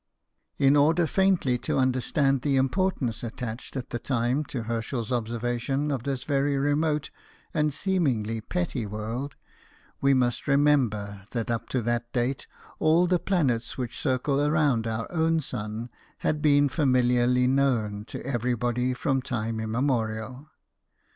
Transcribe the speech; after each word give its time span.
In 0.57 0.75
order 0.75 1.05
faintly 1.05 1.59
to 1.59 1.77
understand 1.77 2.41
the 2.41 2.55
importance 2.55 3.23
attached 3.23 3.77
at 3.77 3.91
the 3.91 3.99
time 3.99 4.43
to 4.45 4.63
Herschel's 4.63 5.11
observation 5.11 5.91
of 5.91 6.01
this 6.05 6.23
very 6.23 6.57
remote 6.57 7.11
and 7.53 7.71
seemingly 7.71 8.41
petty 8.41 8.87
world, 8.87 9.35
we: 10.01 10.15
must 10.15 10.47
remember 10.47 11.25
that 11.33 11.51
up 11.51 11.69
to 11.69 11.83
that 11.83 12.11
date 12.13 12.47
all 12.79 13.05
the 13.05 13.19
planets 13.19 13.77
which 13.77 13.99
circle 14.01 14.49
round 14.49 14.87
our 14.87 15.05
own 15.11 15.39
sun 15.39 15.91
had 16.17 16.41
been 16.41 16.67
familiarly 16.67 17.45
known 17.45 18.03
to 18.05 18.25
everybody 18.25 18.95
from 18.95 19.21
time 19.21 19.59
immemorial. 19.59 20.47